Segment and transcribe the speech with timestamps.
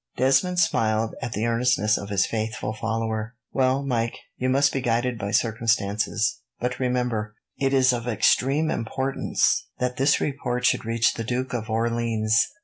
[0.17, 3.35] Desmond smiled at the earnestness of his faithful follower.
[3.53, 9.67] "Well, Mike, you must be guided by circumstances; but remember, it is of extreme importance
[9.77, 12.33] that this report should reach the Duke of Orleans.